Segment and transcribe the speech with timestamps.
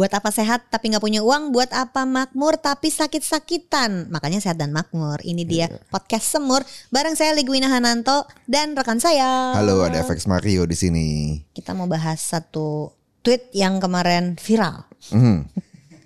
[0.00, 1.52] Buat apa sehat tapi nggak punya uang?
[1.52, 4.08] Buat apa makmur tapi sakit-sakitan?
[4.08, 5.20] Makanya sehat dan makmur.
[5.20, 9.52] Ini dia podcast Semur bareng saya Ligwina Hananto dan rekan saya.
[9.52, 11.08] Halo, ada FX Mario di sini.
[11.52, 14.88] Kita mau bahas satu tweet yang kemarin viral.
[15.12, 15.44] Mhm.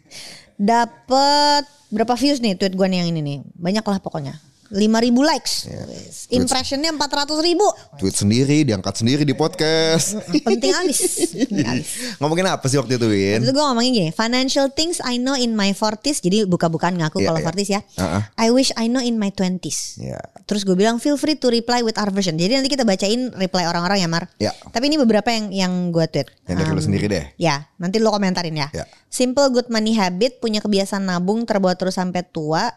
[0.75, 1.63] Dapat
[1.95, 3.39] berapa views nih tweet gue nih yang ini nih?
[3.55, 4.35] Banyak lah pokoknya.
[4.75, 4.91] 5000
[5.23, 5.71] likes.
[5.87, 6.27] Wes.
[6.29, 7.63] Impressionnya 400 ribu.
[7.95, 10.19] Tweet sendiri, diangkat sendiri di podcast.
[10.43, 11.01] Penting abis.
[12.21, 13.41] Ngomongin apa sih waktu itu, Win?
[13.47, 16.19] Itu gue ngomongin gini, financial things I know in my 40s.
[16.19, 17.47] Jadi buka-bukaan ngaku Iya, kalau iya.
[17.47, 17.81] 40s ya.
[17.97, 18.23] Uh-uh.
[18.35, 20.03] I wish I know in my 20s.
[20.03, 20.19] Ya.
[20.45, 22.35] Terus gue bilang feel free to reply with our version.
[22.35, 24.25] Jadi nanti kita bacain reply orang-orang ya Mar.
[24.37, 24.51] Ya.
[24.75, 26.29] Tapi ini beberapa yang yang gue tweet.
[26.45, 27.25] Yang dari lu Um, sendiri deh.
[27.39, 28.69] Ya, nanti lo komentarin ya.
[28.75, 28.85] Ya.
[29.07, 32.75] Simple good money habit, punya kebiasaan nabung terbuat terus sampai tua.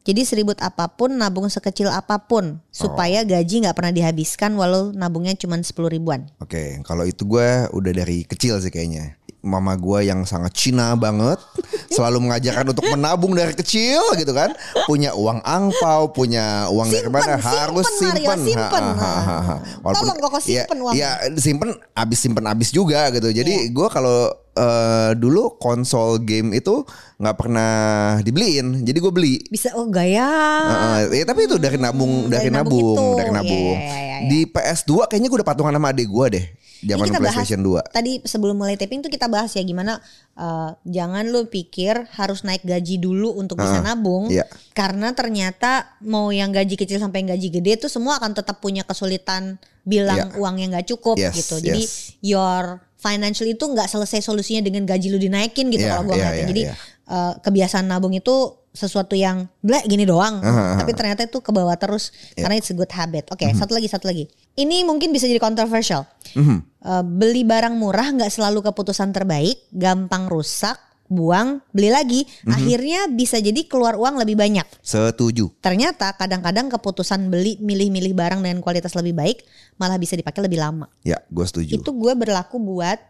[0.00, 2.56] Jadi seribut apa pun, nabung sekecil apa pun.
[2.72, 6.24] Supaya gaji nggak pernah dihabiskan walau nabungnya cuma 10 ribuan.
[6.40, 9.20] Oke, kalau itu gue udah dari kecil sih kayaknya.
[9.40, 11.40] Mama gue yang sangat Cina banget,
[11.96, 14.52] selalu mengajarkan untuk menabung dari kecil gitu kan.
[14.84, 18.38] Punya uang angpau, punya uang dari Simpen, mana simpen, harus Mario, simpen.
[18.44, 18.84] simpen.
[18.84, 19.56] Ha, ha, ha, ha.
[19.96, 20.96] Tolong kok ya, simpen uangnya.
[20.96, 23.32] Ya simpen abis simpen abis juga gitu.
[23.32, 23.72] Jadi Iya.
[23.72, 24.28] gue kalau
[24.60, 26.84] eh, dulu konsol game itu
[27.16, 27.72] nggak pernah
[28.20, 29.34] dibeliin, jadi gue beli.
[29.48, 30.28] Bisa oh gaya.
[30.68, 33.18] Heeh, ya tapi itu dari nabung, Hmm, dari, dari nabung nabung, itu.
[33.20, 33.76] dari nabung.
[33.76, 34.28] Iya, iya, iya.
[34.28, 36.46] Di PS2 kayaknya gue udah patungan sama adik gue deh.
[36.80, 37.92] Zaman kita bahas PlayStation 2.
[37.92, 40.00] tadi sebelum mulai taping tuh kita bahas ya gimana
[40.32, 44.48] eh, jangan lu pikir harus naik gaji dulu untuk bisa nabung iya.
[44.72, 48.80] karena ternyata mau yang gaji kecil sampai yang gaji gede tuh semua akan tetap punya
[48.80, 50.40] kesulitan bilang Iya.
[50.40, 51.60] uangnya nggak cukup Yes, gitu.
[51.60, 52.16] Jadi yes.
[52.24, 56.22] your financial itu nggak selesai solusinya dengan gaji lu dinaikin gitu Iya, kalau gua iya,
[56.22, 56.38] ngeliatnya.
[56.38, 56.74] iya, Jadi iya.
[57.08, 58.36] eh, kebiasaan nabung itu
[58.70, 60.78] sesuatu yang blek gini doang, Aha, aha.
[60.78, 62.46] tapi ternyata itu ke bawah terus Iya.
[62.46, 63.26] karena it's a good habit.
[63.28, 63.58] Oke, Mhm.
[63.58, 64.30] satu lagi, satu lagi.
[64.54, 66.06] Ini mungkin bisa jadi controversial.
[66.32, 66.56] Mhm.
[66.78, 70.78] Eh, beli barang murah nggak selalu keputusan terbaik, gampang rusak,
[71.10, 72.54] buang, beli lagi, Mhm.
[72.54, 74.62] akhirnya bisa jadi keluar uang lebih banyak.
[74.78, 75.50] Setuju.
[75.58, 79.42] Ternyata kadang-kadang keputusan beli milih-milih barang dengan kualitas lebih baik
[79.74, 80.86] malah bisa dipakai lebih lama.
[81.02, 81.82] Ya, gue setuju.
[81.82, 83.02] Itu gue berlaku buat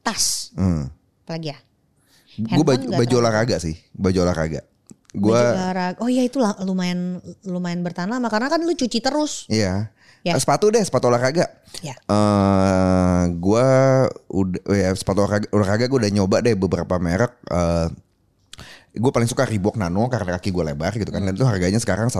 [0.00, 0.88] tas, Hmm.
[1.28, 1.58] apalagi ya.
[2.38, 4.64] Gue baju, baju olahraga sih, baju olahraga.
[5.16, 5.96] Gue, Baju olahraga.
[6.04, 9.48] Oh iya itu lah, lumayan lumayan bertahan lama karena kan lu cuci terus.
[9.48, 9.92] iya.
[10.26, 10.34] Ya.
[10.34, 11.46] Eh, Sepatu deh, sepatu olahraga.
[11.80, 11.94] Ya.
[11.94, 13.68] eh gue
[14.28, 17.32] udah, ya, sepatu olahraga, olahraga gue udah nyoba deh beberapa merek.
[17.48, 17.88] eh
[18.98, 21.22] gue paling suka Reebok Nano karena kaki gue lebar gitu kan.
[21.22, 22.18] Dan itu harganya sekarang 1,2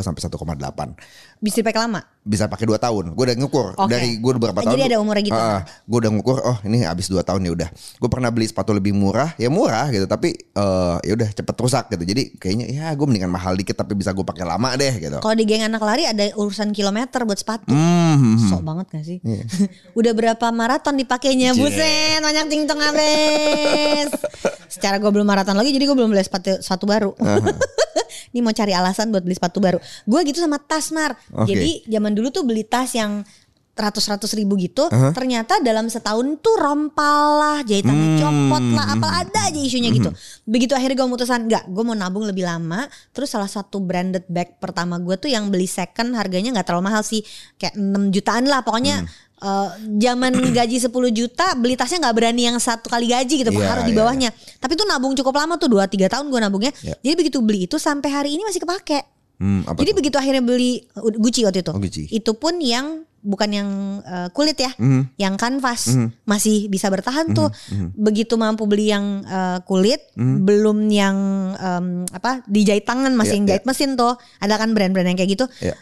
[0.00, 0.96] sampai 1,8.
[1.44, 2.00] Bisa dipakai lama.
[2.24, 3.04] Bisa pakai 2 tahun.
[3.12, 3.86] Gue udah ngukur Oke.
[3.86, 4.74] dari gue udah berapa Eh, tahun.
[4.74, 5.36] jadi ada umurnya gitu.
[5.84, 6.38] gue udah ngukur.
[6.40, 7.68] Oh ini habis 2 tahun ya udah.
[7.70, 10.04] Gue pernah beli sepatu lebih murah, ya murah gitu.
[10.04, 12.02] Tapi eh ya udah cepet rusak gitu.
[12.02, 15.18] Jadi kayaknya ya gue mendingan mahal dikit tapi bisa gue pakai lama deh gitu.
[15.20, 17.70] Kalau di geng anak lari ada urusan kilometer buat sepatu.
[17.70, 19.18] Hmm, Sok banget gak sih?
[19.98, 24.08] Udah berapa maraton dipakainya Buset banyak cincong abis
[24.66, 27.12] Secara gue belum maraton lagi Jadi gue belum beli sepatu, sepatu baru
[28.32, 29.78] Ini mau cari alasan buat beli sepatu baru.
[30.06, 31.50] Gue gitu sama tas Mar Oke.
[31.50, 33.22] Jadi zaman dulu tuh beli tas yang
[33.74, 39.58] ratus-ratus ribu gitu Ternyata dalam setahun tuh rompal lah Jahitannya copot lah Apa ada aja
[39.58, 40.14] isunya gitu.
[40.46, 42.86] Begitu akhirnya gue memutuskan Enggak gue mau nabung lebih lama.
[43.10, 47.02] Terus salah satu branded bag pertama gue tuh Yang beli second harganya gak terlalu mahal
[47.02, 47.26] sih
[47.58, 49.02] Kayak 6 jutaan lah Pokoknya
[49.36, 49.68] eh,
[49.98, 53.84] zaman gaji 10 juta Beli tasnya gak berani yang satu kali gaji gitu Iya, Harus
[53.84, 56.94] di iya, bawahnya Tapi tuh nabung cukup lama tuh 2-3 tahun gue nabungnya Iya.
[57.00, 59.02] Jadi begitu beli itu sampai hari ini masih kepake
[59.34, 59.96] Hmm, apa Jadi tuh?
[59.98, 62.06] begitu akhirnya beli uh, Gucci waktu itu Oh, Gucci.
[62.06, 63.68] Itu pun yang bukan yang
[64.00, 65.16] uh, kulit ya Mhm.
[65.16, 65.82] Yang kanvas
[66.22, 67.98] Masih bisa bertahan tuh Mhm.
[67.98, 71.16] Begitu mampu beli yang uh, kulit Belum yang
[71.52, 75.34] um, apa dijahit tangan Masih Iya, yang jahit mesin tuh Ada kan brand-brand yang kayak
[75.34, 75.74] gitu Iya.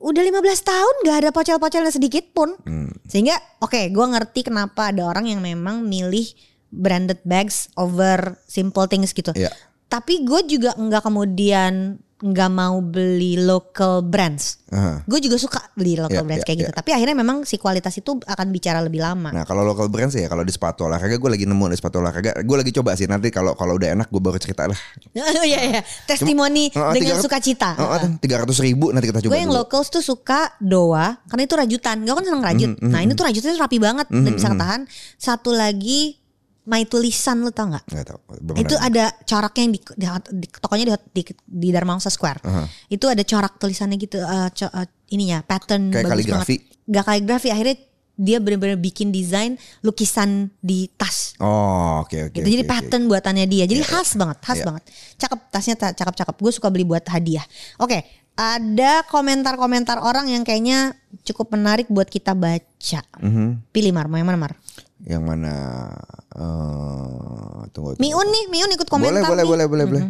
[0.00, 2.88] Udah 15 tahun gak ada pocel-pocelnya sedikit pun Hmm.
[3.06, 6.24] Sehingga oke gue ngerti kenapa ada orang yang memang milih
[6.70, 9.34] branded bags over simple things gitu.
[9.34, 9.50] Iya.
[9.90, 14.60] Tapi gue juga nggak kemudian nggak mau beli local brands.
[14.70, 15.02] Aha.
[15.02, 16.70] Gue juga suka beli local Iya, brands iya, kayak gitu.
[16.70, 16.76] iya.
[16.76, 19.32] Tapi akhirnya memang si kualitas itu akan bicara lebih lama.
[19.32, 21.98] Nah kalau local brand sih ya kalau di sepatu olahraga gue lagi nemu di sepatu
[21.98, 24.76] olahraga gue lagi coba sih nanti kalau kalau udah enak gue baru cerita lah.
[25.40, 25.80] Oh iya iya.
[26.04, 27.70] Testimoni Oh, dengan 300 sukacita.
[27.74, 29.32] Oh, tiga ratus ribu nanti kita coba.
[29.32, 29.64] Gue yang dulu.
[29.64, 32.04] locals tuh suka doa karena itu rajutan.
[32.04, 32.70] Gue kan seneng rajut.
[32.76, 34.80] Mm-hmm, Nah ini tuh rajutnya rapi banget dan bisa ketahan.
[35.16, 36.19] Satu lagi
[36.70, 37.84] my tulisan lu tau nggak?
[38.54, 40.06] Itu ada coraknya yang di, di,
[40.38, 42.46] di- tokonya di, di, di Dharma Wangsa Square.
[42.46, 42.62] Aha.
[42.86, 46.56] Itu ada corak tulisannya gitu, eh, co- eh, ininya pattern Kayak bagus kaligrafi.
[46.62, 46.86] banget.
[46.86, 47.76] Gak kaligrafi, akhirnya
[48.20, 51.32] dia benar-benar bikin desain lukisan di tas.
[51.40, 52.36] Oh, oke oke.
[52.36, 52.46] Gitu.
[52.46, 52.70] Jadi oke.
[52.70, 53.64] pattern buatannya dia.
[53.64, 54.66] Jadi khas banget, khas Iya.
[54.68, 54.82] banget.
[55.16, 56.36] Cakep tasnya ta- cakep-cakep.
[56.36, 57.42] Gue suka beli buat hadiah.
[57.76, 58.04] Oke,
[58.36, 63.00] ada komentar-komentar orang yang kayaknya cukup menarik buat kita baca.
[63.18, 63.72] Mhm.
[63.72, 64.52] Pilih Mar, mau yang mana Mar?
[65.04, 65.54] Yang mana?
[66.30, 68.00] eh tunggu, tunggu.
[68.00, 69.50] Miun nih, Miun ikut komentar Boleh boleh nih.
[69.50, 70.02] boleh boleh boleh.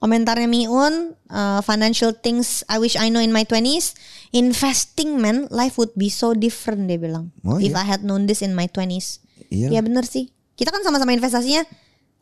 [0.00, 3.92] Komentarnya Miun, uh, financial things I wish I know in my 20s.
[4.32, 7.28] Investing man, life would be so different dia bilang.
[7.44, 7.82] Oh, If iya.
[7.82, 9.20] I had known this in my 20s.
[9.52, 9.68] Iya.
[9.68, 10.32] Ya bener sih.
[10.56, 11.66] Kita kan sama-sama investasinya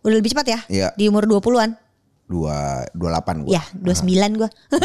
[0.02, 0.60] udah lebih cepat ya.
[0.66, 0.88] Iya.
[0.98, 1.78] Di umur 20-an.
[2.26, 3.54] Dua dua delapan gue.
[3.54, 4.04] Ya, 29
[4.36, 4.50] gua.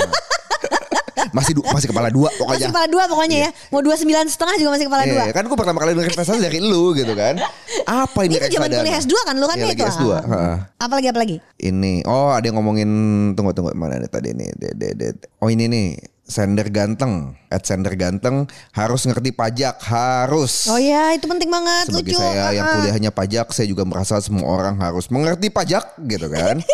[1.30, 2.68] Masih masih kepala dua Masih pokoknya.
[2.70, 3.50] kepala dua pokoknya ya.
[3.70, 5.24] Mau 29 setengah juga masih kepala dua.
[5.24, 7.36] Iya, kan gue pertama kali denger investasi dari lu gitu kan.
[7.84, 9.72] Apa ini Itu zaman kuliah S2 kan lu kan Iya, itu.
[9.72, 10.06] lagi S2.
[10.24, 10.56] heeh.
[10.78, 11.38] Apalagi apalagi?
[11.58, 12.90] Ini, oh ada yang ngomongin
[13.34, 14.50] tunggu tunggu mana nih tadi nih.
[14.54, 15.08] De, de, de.
[15.38, 15.88] Oh ini nih,
[16.34, 20.66] sender ganteng, at sender ganteng harus ngerti pajak harus.
[20.66, 21.94] Oh ya, itu penting banget.
[21.94, 22.18] Sebagai lucu.
[22.18, 22.74] saya yang Ah.
[22.82, 26.58] kuliahnya pajak, saya juga merasa semua orang harus mengerti pajak gitu kan.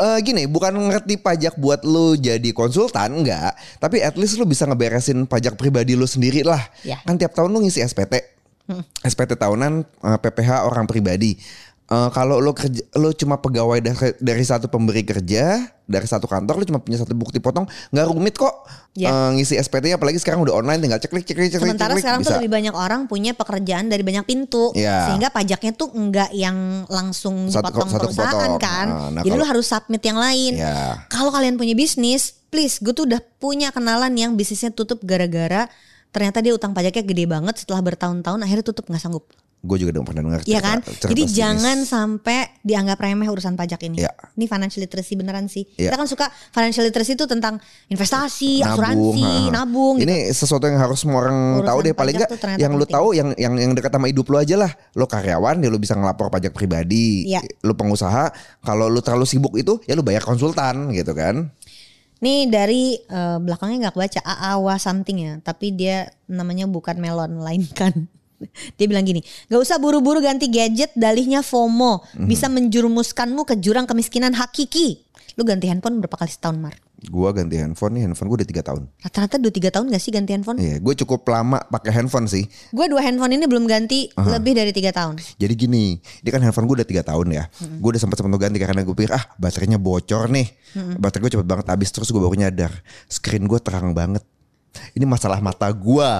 [0.00, 4.64] Eh gini, bukan ngerti pajak buat lu jadi konsultan enggak, tapi at least lu bisa
[4.64, 6.72] ngeberesin pajak pribadi lu sendiri lah.
[6.80, 7.04] Ya.
[7.04, 8.16] Kan tiap tahun lu ngisi SPT.
[9.02, 11.36] SPT tahunan eh, PPH orang pribadi.
[11.90, 16.62] Eh, kalau lu kerja lu cuma pegawai dari, dari satu pemberi kerja, dari satu kantor
[16.62, 18.62] lu cuma punya satu bukti potong, nggak rumit kok.
[18.94, 19.10] Ya.
[19.10, 22.28] Eh, ngisi SPT-nya apalagi sekarang udah online tinggal ceklik ceklik ceklik Sementara ceklik, sekarang bisa.
[22.30, 25.10] tuh lebih banyak orang punya pekerjaan dari banyak pintu, Iya.
[25.10, 28.62] sehingga pajaknya tuh enggak yang langsung Satu- dipotong satu perusahaan kepotong.
[28.62, 28.86] kan.
[28.86, 30.52] Nah, nah, Jadi kalau- harus submit yang lain.
[30.62, 31.10] Iya.
[31.10, 35.66] Kalau kalian punya bisnis, please, gue tuh udah punya kenalan yang bisnisnya tutup gara-gara
[36.10, 39.26] ternyata dia utang pajaknya gede banget setelah bertahun-tahun akhirnya tutup nggak sanggup.
[39.60, 40.80] Gue juga udah pernah dengar Iya kan?
[40.80, 44.00] cerita Jadi jangan sampai dianggap remeh urusan pajak ini.
[44.00, 44.12] Iya.
[44.32, 45.68] Ini financial literacy beneran sih.
[45.76, 45.92] Iya.
[45.92, 47.60] Kita kan suka financial literacy itu tentang
[47.92, 49.94] investasi, nabung, asuransi, nabung.
[50.00, 50.08] gitu.
[50.08, 52.96] Ini sesuatu yang harus semua orang Urusan tahu deh paling enggak yang lu penting.
[52.96, 54.72] tahu yang yang yang dekat sama hidup lu aja lah.
[54.96, 57.28] Lu karyawan ya lu bisa ngelapor pajak pribadi.
[57.28, 57.44] Iya.
[57.60, 58.32] Lu pengusaha
[58.64, 61.52] kalau lu terlalu sibuk itu ya lu bayar konsultan gitu kan.
[62.20, 68.08] Nih dari eh, belakangnya nggak kebaca Aawa something ya, tapi dia namanya bukan melon melainkan.
[68.76, 69.20] Dia bilang gini,
[69.52, 75.04] gak usah buru-buru ganti gadget, dalihnya FOMO, bisa menjurumuskanmu ke jurang kemiskinan hakiki.
[75.38, 76.74] Lu ganti handphone berapa kali setahun Mar?
[77.00, 78.84] Gua ganti handphone nih handphone gue udah tiga tahun.
[79.00, 80.58] Rata-rata 2-3 tahun gak sih ganti handphone?
[80.60, 82.44] Iya, gue cukup lama pakai handphone sih.
[82.76, 85.16] Gue dua handphone ini belum ganti lebih dari tiga tahun.
[85.16, 87.48] Jadi gini, dia kan handphone gue udah tiga tahun ya.
[87.80, 90.48] Gue udah sempat sempat ganti karena gue pikir ah baterainya bocor nih.
[91.00, 92.72] Baterai gue cepet banget habis terus gue baru nyadar
[93.08, 94.20] screen gue terang banget.
[94.94, 96.10] Ini masalah mata gue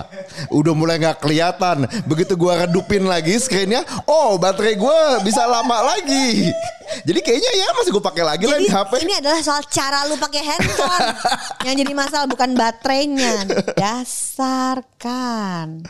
[0.51, 6.51] Udah mulai gak kelihatan Begitu gue redupin lagi screennya Oh baterai gue bisa lama lagi
[7.07, 10.19] Jadi kayaknya ya masih gue pakai lagi lah di HP ini adalah soal cara lu
[10.19, 11.07] pakai handphone.
[11.67, 13.47] yang jadi masalah bukan baterainya.
[13.79, 15.87] Dasarkan.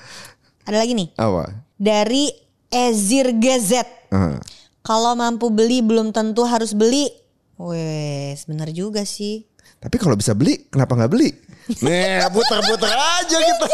[0.69, 1.09] Ada lagi nih.
[1.17, 1.65] Apa?
[1.81, 2.29] Dari
[2.69, 3.73] Ezir GZ.
[4.13, 4.37] Heeh.
[4.81, 7.09] Kalau mampu beli belum tentu harus beli.
[7.61, 9.45] Wes, bener juga sih.
[9.81, 11.33] Tapi kalau bisa beli kenapa gak beli?
[11.81, 13.67] Nih puter-puter aja kita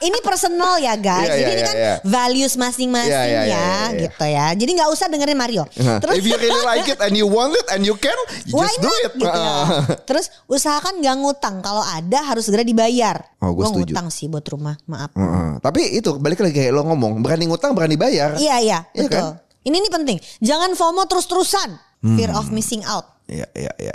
[0.00, 1.28] Ini personal ya guys.
[1.28, 1.94] Iya, Jadi iya, ini iya, kan iya.
[2.08, 4.00] values masing-masing Iya, iya, ya, iya, iya, iya.
[4.00, 4.46] gitu ya.
[4.56, 5.64] Jadi nggak usah dengerin Mario.
[5.76, 8.16] Terus If you really like it and you want it and you can
[8.48, 9.60] you Why Just do it gitu ya.
[10.08, 11.60] Terus usahakan gak ngutang.
[11.60, 13.20] Kalau ada harus segera dibayar.
[13.44, 13.92] Oh, Gua setuju.
[13.92, 14.80] ngutang sih buat rumah.
[14.88, 15.12] Maaf.
[15.12, 15.60] Heeh.
[15.60, 18.40] Tapi itu balik lagi kayak lo ngomong berani ngutang berani bayar.
[18.40, 19.36] Iya iya Iya betul.
[19.36, 19.36] kan?
[19.68, 20.16] Ini nih penting.
[20.40, 21.76] Jangan FOMO terus-terusan.
[22.00, 23.19] Fear of missing out.
[23.30, 23.94] Iya iya iya.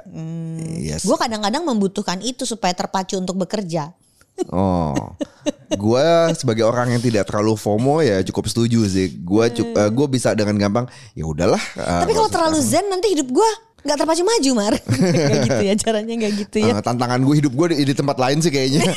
[0.80, 1.04] Yes.
[1.04, 3.92] Gue kadang-kadang membutuhkan itu supaya terpacu untuk bekerja.
[4.52, 5.16] Oh.
[5.80, 9.24] Gua sebagai orang yang tidak terlalu FOMO ya cukup setuju sih.
[9.24, 11.60] Gua cu- eh, gua bisa dengan gampang ya udahlah.
[11.76, 12.04] Hmm.
[12.04, 13.50] Tapi kalau terlalu zen nanti hidup gue
[13.86, 14.74] nggak terpacu maju mar.
[15.30, 16.74] Gak gitu ya caranya nggak gitu ya.
[16.76, 18.92] Eh, tantangan gue hidup gue di, di tempat lain sih kayaknya.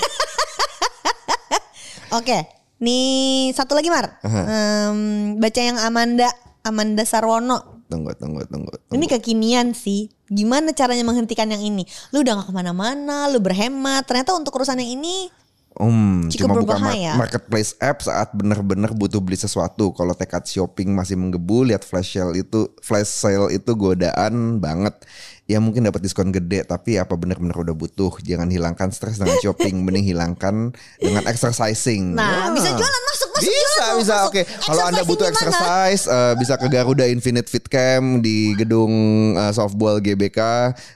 [2.18, 2.38] Oke,
[2.83, 4.18] nih satu lagi mar.
[4.25, 4.99] Em,
[5.38, 6.28] baca yang Amanda
[6.66, 7.77] Amanda Sarwono.
[7.88, 8.71] Tunggu tunggu tunggu.
[8.71, 8.92] tunggu.
[8.92, 10.07] Ini kekinian sih.
[10.25, 11.83] Gimana caranya menghentikan yang ini?
[12.12, 14.04] Lu udah gak ke mana-mana, lu berhemat.
[14.04, 15.33] Ternyata untuk urusan yang ini
[15.78, 17.14] Hmm, Cukup cuma buka mar- berbahaya.
[17.14, 19.95] marketplace app saat benar-benar butuh beli sesuatu.
[19.95, 24.99] Kalau tekad shopping masih menggebu, lihat flash sale itu flash sale itu godaan banget.
[25.47, 28.11] Ya mungkin dapat diskon gede, tapi apa benar-benar udah butuh?
[28.21, 32.12] Jangan hilangkan stres dengan shopping, mending hilangkan dengan exercising.
[32.12, 32.52] Nah, Wah.
[32.52, 37.49] bisa jualan masuk bisa bisa oke kalau anda butuh exercise eh, bisa ke Garuda Infinite
[37.49, 38.92] Fit Camp di gedung
[39.35, 40.38] eh, softball GBK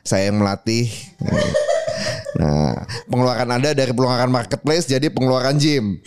[0.03, 0.91] saya yang melatih.
[2.33, 6.01] Nah, pengeluaran Anda dari pengeluaran marketplace jadi pengeluaran gym.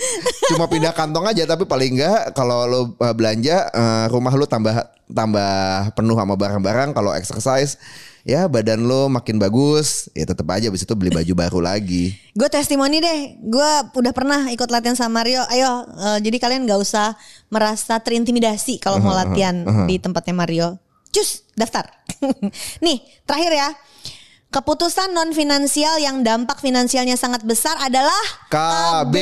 [0.53, 4.85] Cuma pindah kantong aja tapi paling enggak kalau lo uh, belanja uh, rumah lo tambah
[5.09, 5.53] tambah
[5.93, 7.77] penuh sama barang-barang kalau exercise
[8.25, 12.17] ya badan lo makin bagus ya tetap aja abis itu beli baju baru lagi.
[12.33, 15.45] Gue testimoni deh, gue udah pernah ikut latihan sama Mario.
[15.49, 17.13] Ayo, uh, jadi kalian gak usah
[17.53, 20.67] merasa terintimidasi kalau mau latihan di tempatnya Mario.
[21.13, 21.87] Cus, daftar.
[22.85, 23.69] Nih, terakhir ya.
[24.55, 29.11] Keputusan non finansial yang dampak finansialnya sangat besar adalah KB.
[29.11, 29.15] KB.